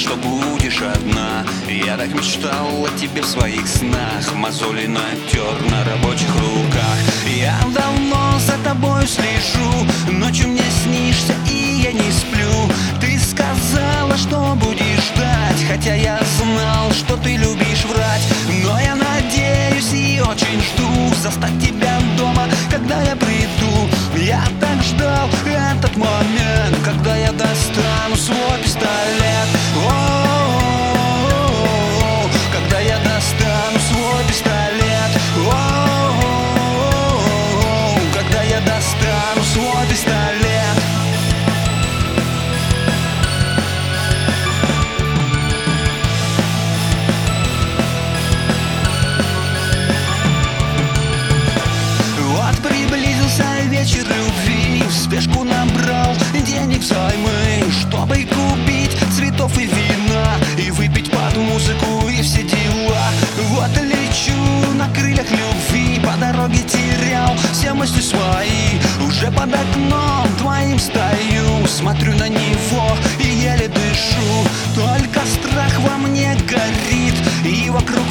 что 0.00 0.16
будешь 0.16 0.80
одна. 0.80 1.44
Я 1.68 1.96
так 1.96 2.08
мечтал 2.14 2.84
о 2.84 2.88
тебе 2.98 3.20
в 3.20 3.26
своих 3.26 3.66
снах. 3.66 4.34
Мозоли 4.34 4.86
натер 4.86 5.70
на 5.70 5.84
рабочих 5.84 6.28
руках. 6.36 6.96
Я 7.26 7.54
давно 7.74 8.38
за 8.38 8.56
тобой 8.64 9.06
слежу. 9.06 9.86
Ночью 10.10 10.48
мне 10.48 10.62
снишься 10.82 11.34
и 11.46 11.82
я 11.82 11.92
не 11.92 12.10
сплю. 12.10 12.72
Ты 13.00 13.18
сказала, 13.18 14.16
что 14.16 14.56
будешь 14.56 15.04
ждать 15.14 15.64
Хотя 15.68 15.94
я 15.94 16.18
знал, 16.38 16.90
что 16.92 17.16
ты 17.16 17.36
любишь 17.36 17.84
врать. 17.84 18.22
Но 18.64 18.80
я 18.80 18.96
надеюсь 18.96 19.92
и 19.92 20.20
очень 20.20 20.60
жду 20.62 21.14
Застать 21.22 21.60
тебя 21.60 21.98
дома, 22.16 22.48
когда 22.70 23.02
я 23.02 23.14
приду. 23.16 23.88
Я 24.16 24.42
так 24.60 24.69
лечу 64.10 64.72
на 64.74 64.88
крыльях 64.94 65.26
любви 65.30 66.00
По 66.00 66.16
дороге 66.18 66.58
терял 66.58 67.34
все 67.52 67.72
мысли 67.72 68.00
свои. 68.00 68.78
Уже 69.06 69.30
под 69.30 69.54
окном 69.54 70.26
твоим 70.38 70.78
стою 70.78 71.66
Смотрю 71.66 72.14
на 72.14 72.28
него 72.28 72.96
и 73.18 73.26
еле 73.26 73.68
дышу. 73.68 74.46
Только 74.74 75.20
страх 75.26 75.72
во 75.80 75.96
мне 75.98 76.36
горит 76.48 77.14
И 77.44 77.70
вокруг 77.70 78.04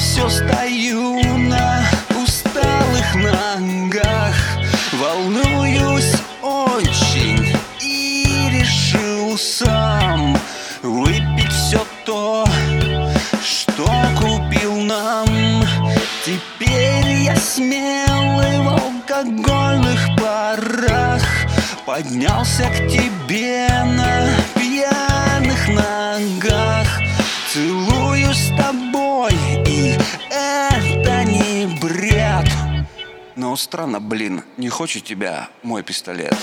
все 0.00 0.28
стою 0.30 1.36
на 1.36 1.84
усталых 2.22 3.14
ногах 3.14 4.34
Волнуюсь 4.92 6.14
очень 6.40 7.54
и 7.80 8.48
решил 8.50 9.36
сам 9.36 10.38
Выпить 10.82 11.52
все 11.52 11.84
то, 12.06 12.46
что 13.44 13.84
купил 14.18 14.76
нам. 14.76 15.26
Теперь 16.24 17.24
я 17.24 17.36
смелый 17.36 18.58
в 18.62 18.68
алкогольных 18.68 20.00
парах 20.18 21.22
Поднялся 21.84 22.64
к 22.64 22.88
тебе 22.88 23.68
на 23.68 24.30
пьяных 24.54 25.68
ногах. 25.68 26.88
Целую 27.52 28.32
с 28.32 28.48
тобой, 28.56 28.79
Но 33.40 33.56
странно, 33.56 34.00
блин, 34.00 34.44
не 34.58 34.68
хочет 34.68 35.04
тебя 35.04 35.48
мой 35.62 35.82
пистолет 35.82 36.36